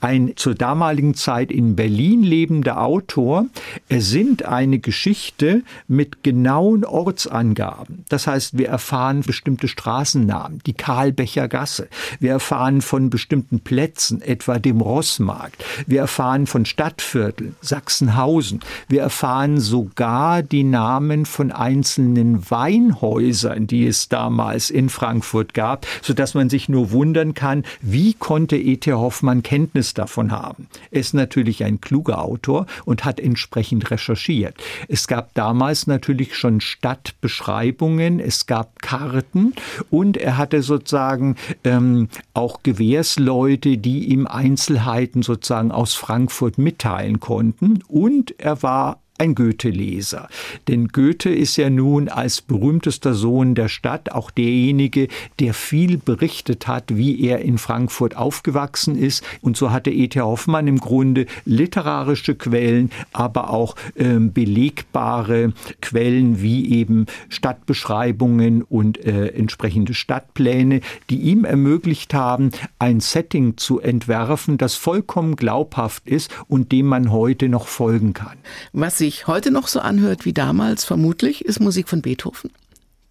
[0.00, 3.46] Ein zur damaligen Zeit in Berlin lebender Autor,
[3.88, 8.04] ersinnt eine Geschichte mit genauen Ortsangaben.
[8.08, 11.88] Das heißt, wir erfahren bestimmte Straßennamen, die Karlbecher Gasse.
[12.20, 15.64] Wir erfahren von bestimmten Plätzen, etwa dem Rossmarkt.
[15.86, 18.60] Wir erfahren von Stadtvierteln, Sachsenhausen.
[18.88, 26.34] Wir erfahren sogar die Namen von einzelnen Weinhäusern, die es damals in Frankfurt gab, sodass
[26.34, 28.92] man sich nur wundern kann, wie konnte E.T.
[28.92, 30.68] Hoffmann Kenntnis davon haben.
[30.92, 34.54] Er ist natürlich ein kluger Autor und hat entsprechend recherchiert.
[34.86, 39.54] Es gab damals natürlich schon Stadtbeschreibungen, es gab Karten
[39.90, 47.82] und er hatte sozusagen ähm, auch Gewährsleute, die ihm Einzelheiten sozusagen aus Frankfurt mitteilen konnten
[47.88, 50.28] und er war ein Goethe-Leser.
[50.68, 55.08] Denn Goethe ist ja nun als berühmtester Sohn der Stadt auch derjenige,
[55.40, 59.24] der viel berichtet hat, wie er in Frankfurt aufgewachsen ist.
[59.40, 60.20] Und so hatte E.T.
[60.20, 69.28] Hoffmann im Grunde literarische Quellen, aber auch äh, belegbare Quellen wie eben Stadtbeschreibungen und äh,
[69.28, 76.72] entsprechende Stadtpläne, die ihm ermöglicht haben, ein Setting zu entwerfen, das vollkommen glaubhaft ist und
[76.72, 78.38] dem man heute noch folgen kann.
[78.72, 82.50] Was sich heute noch so anhört wie damals, vermutlich, ist Musik von Beethoven,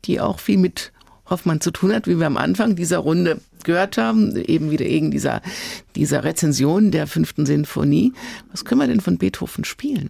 [0.06, 0.92] die auch viel mit
[1.28, 5.12] Hoffmann zu tun hat, wie wir am Anfang dieser Runde gehört haben, eben wieder wegen
[5.12, 5.44] dieser,
[5.96, 8.14] dieser Rezension der fünften Sinfonie.
[8.50, 10.10] Was können wir denn von Beethoven spielen?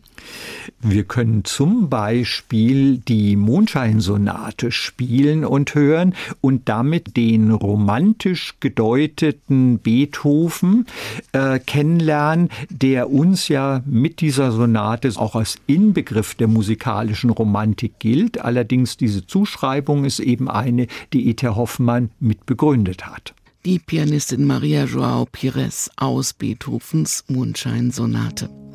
[0.81, 10.85] Wir können zum Beispiel die Mondscheinsonate spielen und hören und damit den romantisch gedeuteten Beethoven
[11.33, 18.39] äh, kennenlernen, der uns ja mit dieser Sonate auch als Inbegriff der musikalischen Romantik gilt.
[18.39, 21.47] Allerdings diese Zuschreibung ist eben eine, die E.T.
[21.47, 23.33] Hoffmann mit begründet hat
[23.67, 28.66] die Pianistin Maria Joao Pires aus Beethovens Mondscheinsonate.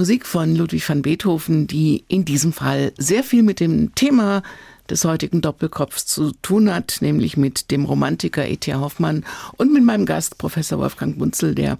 [0.00, 4.42] Musik von Ludwig van Beethoven, die in diesem Fall sehr viel mit dem Thema
[4.88, 8.72] des heutigen Doppelkopfs zu tun hat, nämlich mit dem Romantiker E.T.
[8.76, 9.26] Hoffmann
[9.58, 11.76] und mit meinem Gast Professor Wolfgang Bunzel, der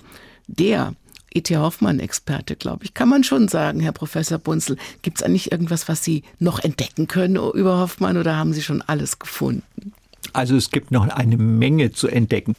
[0.48, 0.94] der
[1.32, 1.56] E.T.
[1.56, 2.92] Hoffmann-Experte, glaube ich.
[2.92, 7.08] Kann man schon sagen, Herr Professor Bunzel, gibt es eigentlich irgendwas, was Sie noch entdecken
[7.08, 9.94] können über Hoffmann oder haben Sie schon alles gefunden?
[10.34, 12.54] Also es gibt noch eine Menge zu entdecken.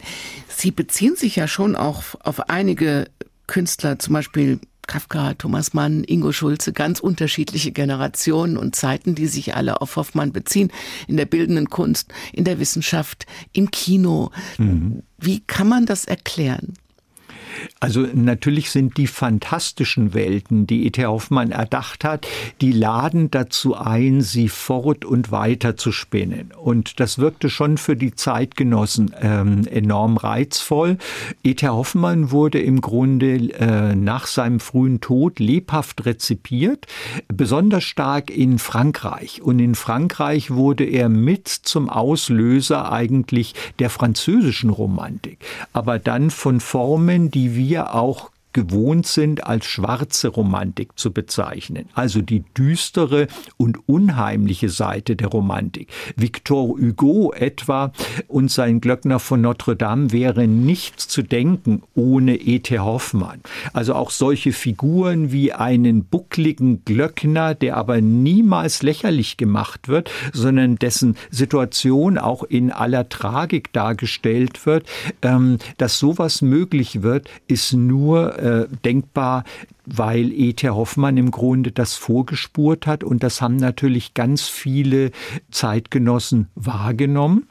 [0.48, 3.06] Sie beziehen sich ja schon auch auf einige
[3.46, 9.56] Künstler, zum Beispiel Kafka, Thomas Mann, Ingo Schulze, ganz unterschiedliche Generationen und Zeiten, die sich
[9.56, 10.72] alle auf Hoffmann beziehen,
[11.08, 14.32] in der bildenden Kunst, in der Wissenschaft, im Kino.
[14.58, 15.04] Mhm.
[15.18, 16.74] Wie kann man das erklären?
[17.80, 21.06] Also natürlich sind die fantastischen Welten, die E.T.
[21.06, 22.28] Hoffmann erdacht hat,
[22.62, 26.52] die laden dazu ein, sie fort und weiter zu spinnen.
[26.52, 30.98] Und das wirkte schon für die Zeitgenossen ähm, enorm reizvoll.
[31.44, 31.68] E.T.
[31.68, 36.88] Hoffmann wurde im Grunde äh, nach seinem frühen Tod lebhaft rezipiert,
[37.28, 39.42] besonders stark in Frankreich.
[39.42, 45.40] Und in Frankreich wurde er mit zum Auslöser eigentlich der französischen Romantik.
[45.74, 52.22] Aber dann von Formen, die wir auch gewohnt sind, als schwarze Romantik zu bezeichnen, also
[52.22, 53.28] die düstere
[53.58, 55.90] und unheimliche Seite der Romantik.
[56.16, 57.92] Victor Hugo etwa
[58.28, 62.80] und sein Glöckner von Notre Dame wäre nichts zu denken ohne E.T.
[62.80, 63.42] Hoffmann.
[63.74, 70.76] Also auch solche Figuren wie einen buckligen Glöckner, der aber niemals lächerlich gemacht wird, sondern
[70.76, 74.86] dessen Situation auch in aller Tragik dargestellt wird,
[75.22, 79.44] ähm, dass sowas möglich wird, ist nur äh, denkbar,
[79.86, 80.70] weil E.T.
[80.70, 85.12] Hoffmann im Grunde das vorgespurt hat und das haben natürlich ganz viele
[85.52, 87.48] Zeitgenossen wahrgenommen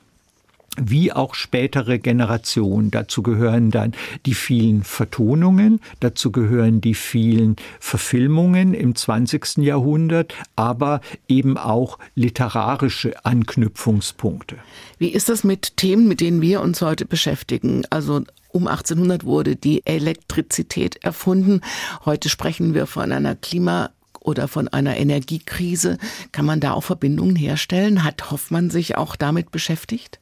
[0.80, 2.90] wie auch spätere Generationen.
[2.90, 3.92] Dazu gehören dann
[4.24, 9.58] die vielen Vertonungen, dazu gehören die vielen Verfilmungen im 20.
[9.58, 14.56] Jahrhundert, aber eben auch literarische Anknüpfungspunkte.
[14.98, 17.82] Wie ist das mit Themen, mit denen wir uns heute beschäftigen?
[17.90, 18.22] Also
[18.52, 21.60] um 1800 wurde die Elektrizität erfunden.
[22.04, 23.90] Heute sprechen wir von einer Klima
[24.20, 25.98] oder von einer Energiekrise.
[26.32, 28.04] Kann man da auch Verbindungen herstellen?
[28.04, 30.20] Hat Hoffmann sich auch damit beschäftigt?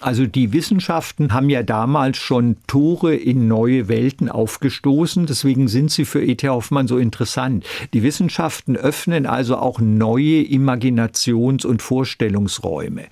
[0.00, 5.26] Also die Wissenschaften haben ja damals schon Tore in neue Welten aufgestoßen.
[5.26, 6.48] Deswegen sind sie für E.T.
[6.48, 7.64] Hoffmann so interessant.
[7.92, 13.04] Die Wissenschaften öffnen also auch neue Imaginations- und Vorstellungsräume,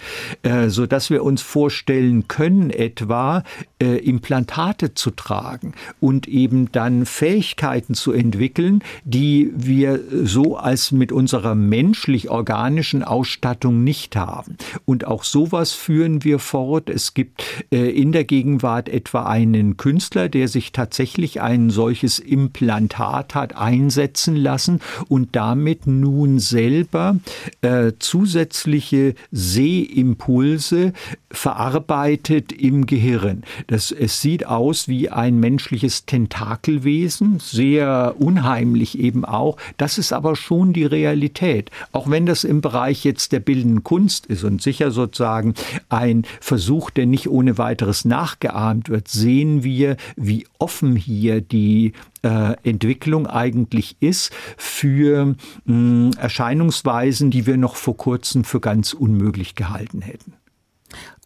[0.42, 3.42] äh, so dass wir uns vorstellen können, etwa
[3.80, 11.12] äh, Implantate zu tragen und eben dann Fähigkeiten zu entwickeln, die wir so als mit
[11.12, 14.56] unserer menschlich-organischen Ausstattung nicht haben.
[14.86, 16.90] Und auch sowas führen wir fort Stichwort.
[16.90, 23.34] Es gibt äh, in der Gegenwart etwa einen Künstler, der sich tatsächlich ein solches Implantat
[23.34, 27.16] hat einsetzen lassen und damit nun selber
[27.62, 30.92] äh, zusätzliche Sehimpulse
[31.30, 33.42] verarbeitet im Gehirn.
[33.66, 39.56] Das, es sieht aus wie ein menschliches Tentakelwesen, sehr unheimlich eben auch.
[39.76, 41.70] Das ist aber schon die Realität.
[41.92, 45.54] Auch wenn das im Bereich jetzt der bildenden Kunst ist und sicher sozusagen
[45.88, 51.92] ein Versuch Versuch, der nicht ohne weiteres nachgeahmt wird, sehen wir, wie offen hier die
[52.22, 55.34] äh, Entwicklung eigentlich ist für
[55.66, 60.34] hm, Erscheinungsweisen, die wir noch vor kurzem für ganz unmöglich gehalten hätten.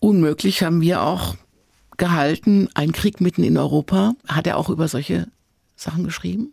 [0.00, 1.36] Unmöglich haben wir auch
[1.96, 2.68] gehalten.
[2.74, 4.12] Ein Krieg mitten in Europa.
[4.28, 5.28] Hat er auch über solche
[5.76, 6.52] Sachen geschrieben?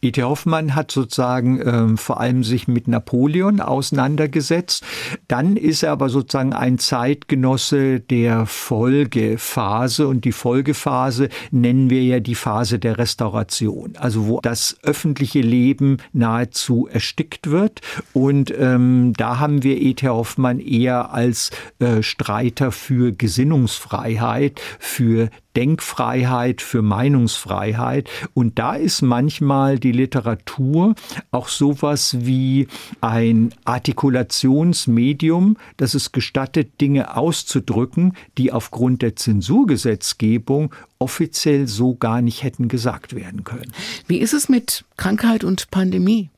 [0.00, 0.22] E.T.
[0.22, 4.84] Hoffmann hat sozusagen ähm, vor allem sich mit Napoleon auseinandergesetzt.
[5.26, 12.20] Dann ist er aber sozusagen ein Zeitgenosse der Folgephase und die Folgephase nennen wir ja
[12.20, 17.80] die Phase der Restauration, also wo das öffentliche Leben nahezu erstickt wird.
[18.12, 20.08] Und ähm, da haben wir E.T.
[20.08, 28.08] Hoffmann eher als äh, Streiter für Gesinnungsfreiheit, für Denkfreiheit, für Meinungsfreiheit.
[28.34, 30.94] Und da ist manchmal die Literatur
[31.30, 32.68] auch sowas wie
[33.00, 42.42] ein Artikulationsmedium, das es gestattet, Dinge auszudrücken, die aufgrund der Zensurgesetzgebung offiziell so gar nicht
[42.42, 43.72] hätten gesagt werden können.
[44.06, 46.30] Wie ist es mit Krankheit und Pandemie?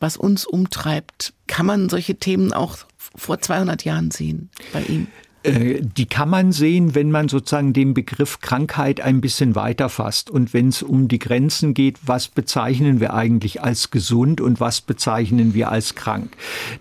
[0.00, 2.78] Was uns umtreibt, kann man solche Themen auch
[3.14, 5.06] vor 200 Jahren sehen bei ihm?
[5.42, 10.30] Äh, die kann man sehen, wenn man sozusagen den Begriff Krankheit ein bisschen weiter fasst
[10.30, 14.80] und wenn es um die Grenzen geht, was bezeichnen wir eigentlich als gesund und was
[14.80, 16.30] bezeichnen wir als krank.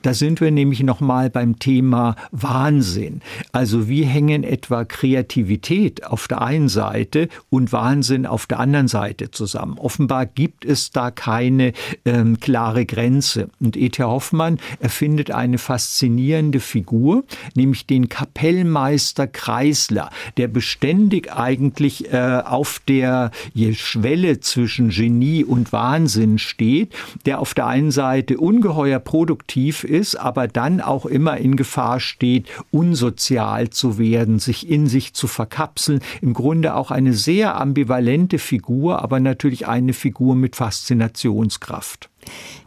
[0.02, 3.22] Da sind wir nämlich noch mal beim Thema Wahnsinn.
[3.52, 9.32] Also wie hängen etwa Kreativität auf der einen Seite und Wahnsinn auf der anderen Seite
[9.32, 9.78] zusammen?
[9.78, 11.74] Offenbar gibt es da keine
[12.06, 13.50] ähm, klare Grenze.
[13.60, 14.04] Und E.T.
[14.04, 17.24] Hoffmann erfindet eine faszinierende Figur,
[17.56, 23.32] nämlich den Kapell Kapellmeister Kreisler, der beständig eigentlich äh, auf der
[23.72, 26.94] Schwelle zwischen Genie und Wahnsinn steht,
[27.26, 32.48] der auf der einen Seite ungeheuer produktiv ist, aber dann auch immer in Gefahr steht,
[32.72, 36.02] unsozial zu werden, sich in sich zu verkapseln.
[36.22, 42.11] Im Grunde auch eine sehr ambivalente Figur, aber natürlich eine Figur mit Faszinationskraft.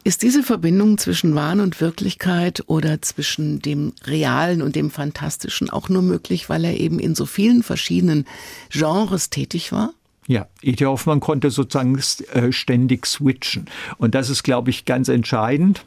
[0.05, 5.89] Ist diese Verbindung zwischen Wahn und Wirklichkeit oder zwischen dem Realen und dem Fantastischen auch
[5.89, 8.27] nur möglich, weil er eben in so vielen verschiedenen
[8.71, 9.93] Genres tätig war?
[10.27, 10.85] Ja, E.T.
[10.87, 11.99] Hoffmann konnte sozusagen
[12.33, 13.67] äh, ständig switchen.
[13.99, 15.85] Und das ist, glaube ich, ganz entscheidend.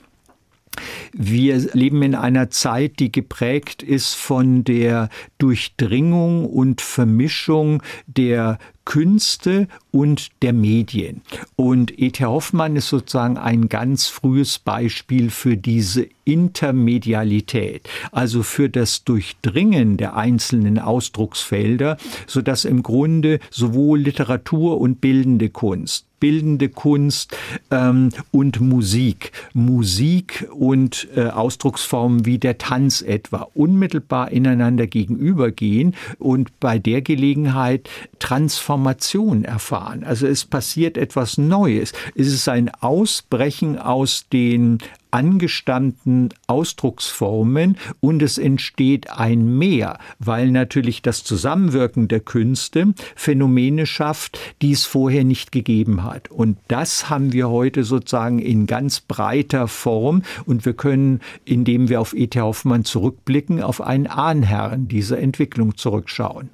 [1.13, 9.67] Wir leben in einer Zeit, die geprägt ist von der Durchdringung und Vermischung der Künste
[9.91, 11.21] und der Medien.
[11.57, 12.23] Und E.T.
[12.23, 20.15] Hoffmann ist sozusagen ein ganz frühes Beispiel für diese Intermedialität, also für das Durchdringen der
[20.15, 21.97] einzelnen Ausdrucksfelder,
[22.27, 27.35] so dass im Grunde sowohl Literatur und bildende Kunst bildende Kunst
[27.71, 29.31] ähm, und Musik.
[29.53, 37.89] Musik und äh, Ausdrucksformen wie der Tanz etwa unmittelbar ineinander gegenübergehen und bei der Gelegenheit
[38.19, 40.03] Transformation erfahren.
[40.03, 41.93] Also es passiert etwas Neues.
[42.15, 44.79] Es ist ein Ausbrechen aus den
[45.11, 54.39] angestammten Ausdrucksformen und es entsteht ein Mehr, weil natürlich das Zusammenwirken der Künste Phänomene schafft,
[54.61, 56.29] die es vorher nicht gegeben hat.
[56.31, 62.01] Und das haben wir heute sozusagen in ganz breiter Form und wir können, indem wir
[62.01, 62.39] auf E.T.
[62.39, 66.49] Hoffmann zurückblicken, auf einen Ahnherrn dieser Entwicklung zurückschauen.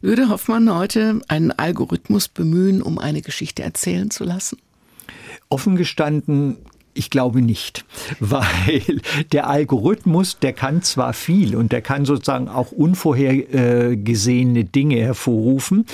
[0.00, 4.58] Würde Hoffmann heute einen Algorithmus bemühen, um eine Geschichte erzählen zu lassen?
[5.48, 6.56] Offen gestanden
[6.94, 7.84] ich glaube nicht,
[8.20, 9.00] weil
[9.32, 15.86] der Algorithmus, der kann zwar viel und der kann sozusagen auch unvorhergesehene Dinge hervorrufen,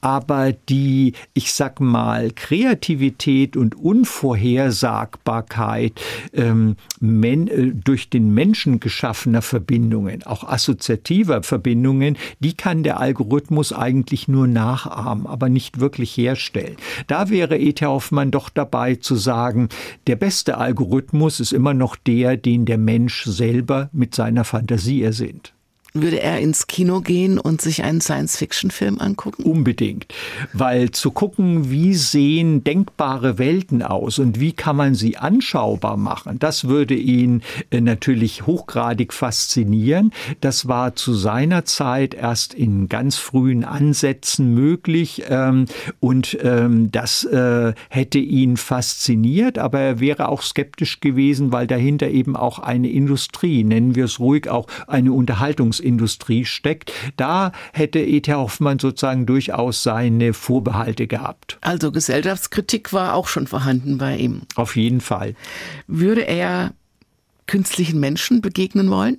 [0.00, 6.00] aber die, ich sag mal, Kreativität und Unvorhersagbarkeit
[6.32, 14.28] ähm, äh, durch den Menschen geschaffener Verbindungen, auch assoziativer Verbindungen, die kann der Algorithmus eigentlich
[14.28, 16.76] nur nachahmen, aber nicht wirklich herstellen.
[17.06, 17.84] Da wäre E.T.
[17.84, 19.68] Hoffmann doch dabei zu sagen,
[20.06, 25.02] der beste beste Algorithmus ist immer noch der, den der Mensch selber mit seiner Fantasie
[25.02, 25.55] ersinnt.
[26.02, 29.44] Würde er ins Kino gehen und sich einen Science-Fiction-Film angucken?
[29.44, 30.06] Unbedingt.
[30.52, 36.38] Weil zu gucken, wie sehen denkbare Welten aus und wie kann man sie anschaubar machen,
[36.38, 40.12] das würde ihn äh, natürlich hochgradig faszinieren.
[40.40, 45.66] Das war zu seiner Zeit erst in ganz frühen Ansätzen möglich ähm,
[46.00, 52.08] und ähm, das äh, hätte ihn fasziniert, aber er wäre auch skeptisch gewesen, weil dahinter
[52.08, 57.98] eben auch eine Industrie, nennen wir es ruhig auch eine Unterhaltungsindustrie, Industrie steckt, da hätte
[58.00, 58.32] E.T.
[58.34, 61.58] Hoffmann sozusagen durchaus seine Vorbehalte gehabt.
[61.60, 64.42] Also Gesellschaftskritik war auch schon vorhanden bei ihm.
[64.54, 65.34] Auf jeden Fall.
[65.86, 66.74] Würde er
[67.46, 69.18] künstlichen Menschen begegnen wollen?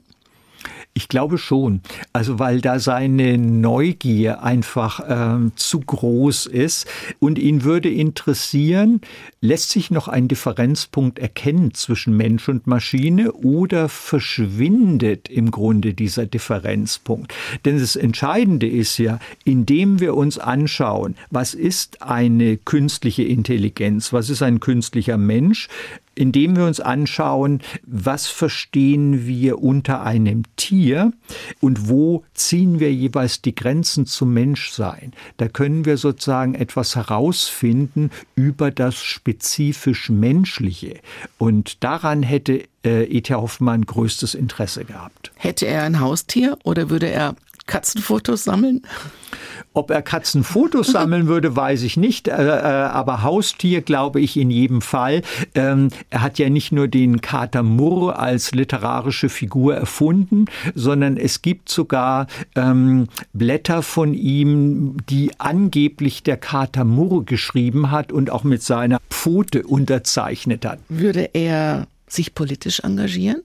[0.97, 1.81] Ich glaube schon.
[2.11, 6.87] Also weil da seine Neugier einfach ähm, zu groß ist
[7.19, 9.01] und ihn würde interessieren,
[9.39, 16.25] lässt sich noch ein Differenzpunkt erkennen zwischen Mensch und Maschine oder verschwindet im Grunde dieser
[16.25, 17.31] Differenzpunkt?
[17.63, 24.31] Denn das Entscheidende ist ja, indem wir uns anschauen, was ist eine künstliche Intelligenz, was
[24.31, 25.69] ist ein künstlicher Mensch,
[26.17, 31.13] indem wir uns anschauen, was verstehen wir unter einem Tier
[31.61, 35.13] und wo ziehen wir jeweils die Grenzen zum Menschsein.
[35.37, 40.99] Da können wir sozusagen etwas herausfinden über das spezifisch Menschliche.
[41.37, 43.33] Und daran hätte äh, E.T.
[43.33, 45.31] Hoffmann größtes Interesse gehabt.
[45.35, 47.35] Hätte er ein Haustier oder würde er
[47.67, 48.81] Katzenfotos sammeln?
[49.73, 52.27] Ob er Katzenfotos sammeln würde, weiß ich nicht.
[52.27, 55.21] Äh, äh, aber Haustier glaube ich in jedem Fall.
[55.53, 61.43] Ähm, er hat ja nicht nur den Kater Murr als literarische Figur erfunden, sondern es
[61.43, 68.43] gibt sogar ähm, Blätter von ihm, die angeblich der Kater Murr geschrieben hat und auch
[68.43, 70.79] mit seiner Pfote unterzeichnet hat.
[70.89, 73.41] Würde er sich politisch engagieren?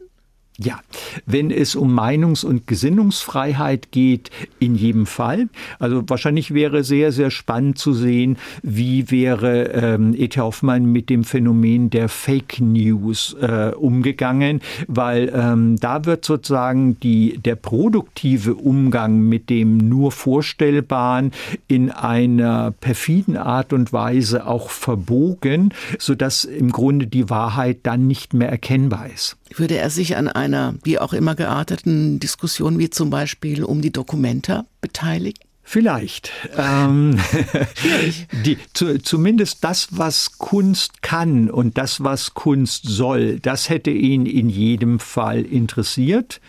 [0.58, 0.80] Ja,
[1.24, 5.48] wenn es um Meinungs- und Gesinnungsfreiheit geht, in jedem Fall.
[5.78, 10.38] Also wahrscheinlich wäre sehr, sehr spannend zu sehen, wie wäre ähm, E.T.
[10.38, 17.38] Hoffmann mit dem Phänomen der Fake News äh, umgegangen, weil ähm, da wird sozusagen die,
[17.38, 21.32] der produktive Umgang mit dem nur Vorstellbaren
[21.66, 28.34] in einer perfiden Art und Weise auch verbogen, sodass im Grunde die Wahrheit dann nicht
[28.34, 29.38] mehr erkennbar ist.
[29.58, 33.92] Würde er sich an einer wie auch immer gearteten Diskussion wie zum Beispiel um die
[33.92, 35.40] Dokumenta beteiligen?
[35.64, 36.32] Vielleicht.
[36.56, 37.18] Ähm,
[38.44, 44.26] die, zu, zumindest das, was Kunst kann und das, was Kunst soll, das hätte ihn
[44.26, 46.40] in jedem Fall interessiert.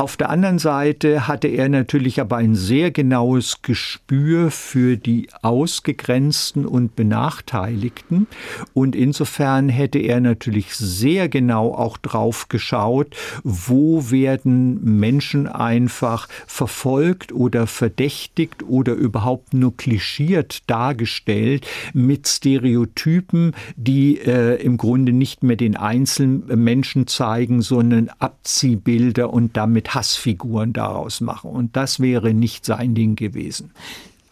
[0.00, 6.64] Auf der anderen Seite hatte er natürlich aber ein sehr genaues Gespür für die Ausgegrenzten
[6.64, 8.26] und Benachteiligten.
[8.72, 17.32] Und insofern hätte er natürlich sehr genau auch drauf geschaut, wo werden Menschen einfach verfolgt
[17.32, 25.56] oder verdächtigt oder überhaupt nur klischiert dargestellt mit Stereotypen, die äh, im Grunde nicht mehr
[25.56, 31.50] den einzelnen Menschen zeigen, sondern Abziehbilder und damit Hassfiguren daraus machen.
[31.50, 33.72] Und das wäre nicht sein Ding gewesen.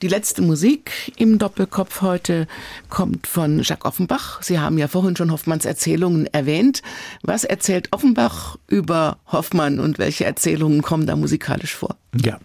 [0.01, 2.47] Die letzte Musik im Doppelkopf heute
[2.89, 4.41] kommt von Jacques Offenbach.
[4.45, 6.83] Sie haben ja vorhin schon Hoffmanns Erzählungen erwähnt.
[7.23, 11.97] Was erzählt Offenbach über Hoffmann und welche Erzählungen kommen da musikalisch vor?
[12.25, 12.39] Ja,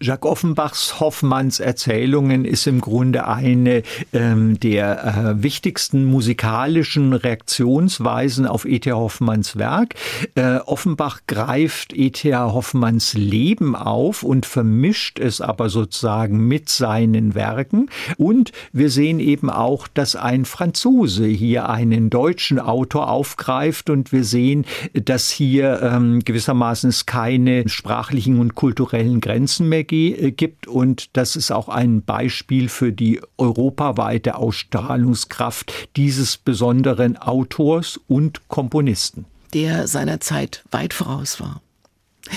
[0.00, 8.64] Jacques Offenbachs Hoffmanns Erzählungen ist im Grunde eine ähm, der äh, wichtigsten musikalischen Reaktionsweisen auf
[8.64, 8.96] E.T.A.
[8.96, 9.94] Hoffmanns Werk.
[10.34, 12.52] Äh, Offenbach greift E.T.A.
[12.52, 17.90] Hoffmanns Leben auf und vermischt es aber sozusagen mit seinen Werken.
[18.18, 24.22] Und wir sehen eben auch, dass ein Franzose hier einen deutschen Autor aufgreift und wir
[24.22, 31.16] sehen, dass hier ähm, gewissermaßen es keine sprachlichen und kulturellen Grenzen mehr äh, gibt und
[31.16, 39.24] das ist auch ein Beispiel für die europaweite Ausstrahlungskraft dieses besonderen Autors und Komponisten.
[39.52, 41.60] Der seiner Zeit weit voraus war.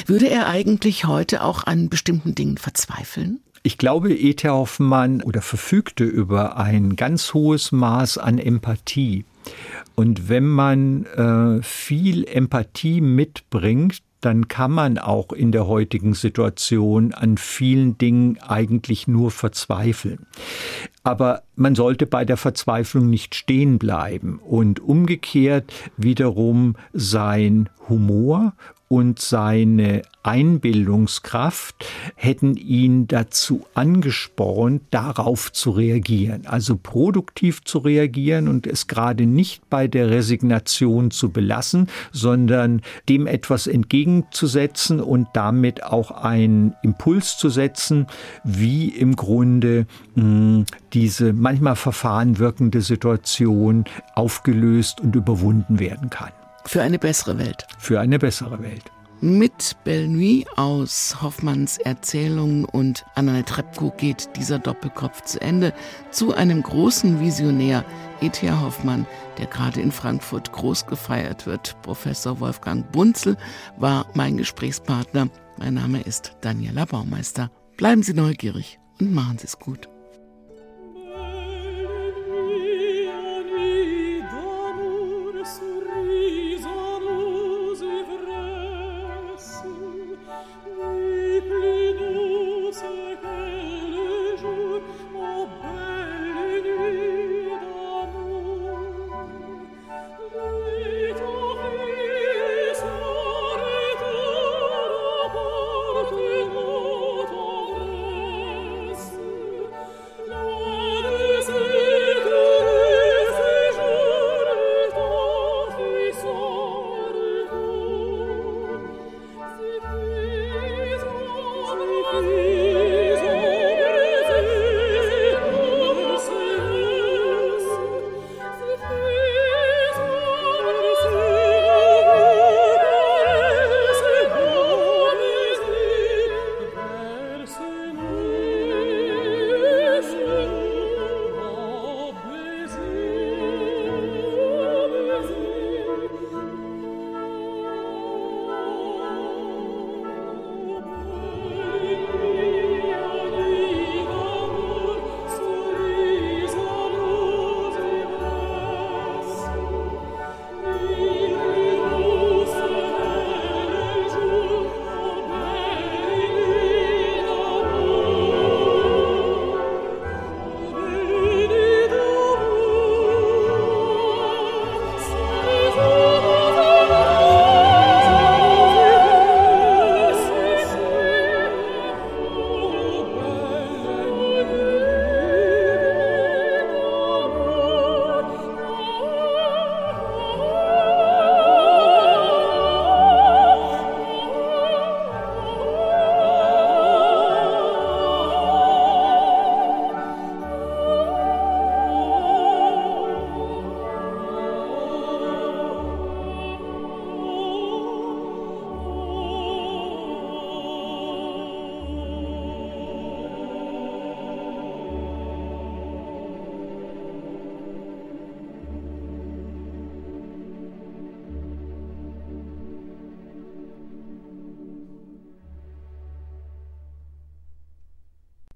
[0.05, 3.39] Würde er eigentlich heute auch an bestimmten Dingen verzweifeln?
[3.67, 4.47] Ich glaube, E.T.
[4.47, 9.25] Hoffmann oder verfügte über ein ganz hohes Maß an Empathie.
[9.93, 17.13] Und wenn man äh, viel Empathie mitbringt, dann kann man auch in der heutigen Situation
[17.13, 20.27] an vielen Dingen eigentlich nur verzweifeln.
[21.03, 28.53] Aber man sollte bei der Verzweiflung nicht stehen bleiben und umgekehrt wiederum sein Humor
[28.89, 31.85] und seine Einbildungskraft
[32.15, 39.69] hätten ihn dazu angespornt, darauf zu reagieren, also produktiv zu reagieren und es gerade nicht
[39.69, 47.49] bei der Resignation zu belassen, sondern dem etwas entgegenzusetzen und damit auch einen Impuls zu
[47.49, 48.07] setzen,
[48.43, 49.85] wie im Grunde
[50.15, 53.85] mh, hm, diese manchmal verfahren wirkende Situation
[54.15, 56.31] aufgelöst und überwunden werden kann.
[56.67, 57.65] Für eine bessere Welt.
[57.79, 58.91] Für eine bessere Welt.
[59.21, 65.73] Mit Belle Nuit aus Hoffmanns Erzählungen und Anna Trepko geht dieser Doppelkopf zu Ende
[66.11, 67.85] zu einem großen Visionär,
[68.21, 68.61] E.T.A.
[68.61, 69.07] Hoffmann,
[69.37, 71.81] der gerade in Frankfurt groß gefeiert wird.
[71.83, 73.37] Professor Wolfgang Bunzel
[73.77, 75.29] war mein Gesprächspartner.
[75.57, 77.49] Mein Name ist Daniela Baumeister.
[77.77, 79.87] Bleiben Sie neugierig und machen Sie es gut.